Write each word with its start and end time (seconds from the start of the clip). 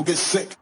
people 0.00 0.14
get 0.14 0.18
sick. 0.18 0.59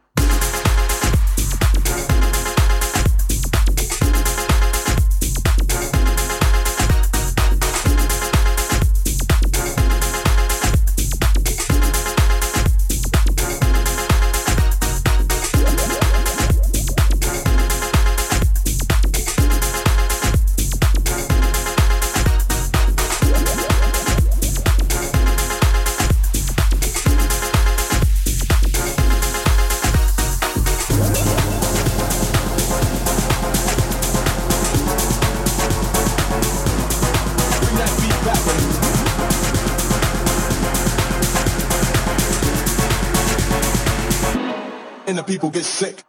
People 45.39 45.51
get 45.51 45.65
sick. 45.65 46.08